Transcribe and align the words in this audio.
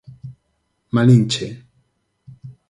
'Malinche'. 0.93 1.49